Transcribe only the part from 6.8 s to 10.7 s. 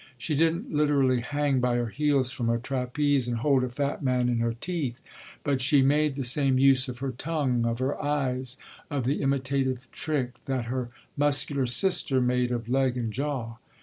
of her tongue, of her eyes, of the imitative trick, that